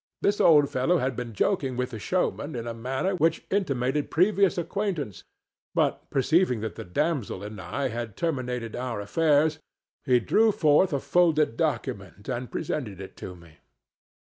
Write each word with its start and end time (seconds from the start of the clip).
This 0.23 0.41
old 0.41 0.67
fellow 0.67 0.97
had 0.97 1.15
been 1.15 1.31
joking 1.31 1.77
with 1.77 1.91
the 1.91 1.99
showman 1.99 2.55
in 2.55 2.65
a 2.65 2.73
manner 2.73 3.13
which 3.17 3.45
intimated 3.51 4.09
previous 4.09 4.57
acquaintance, 4.57 5.25
but, 5.75 6.09
perceiving 6.09 6.61
that 6.61 6.73
the 6.73 6.83
damsel 6.83 7.43
and 7.43 7.61
I 7.61 7.89
had 7.89 8.17
terminated 8.17 8.75
our 8.75 8.99
affairs, 8.99 9.59
he 10.03 10.19
drew 10.19 10.51
forth 10.51 10.91
a 10.91 10.99
folded 10.99 11.55
document 11.55 12.27
and 12.27 12.51
presented 12.51 12.99
it 12.99 13.15
to 13.17 13.35
me. 13.35 13.59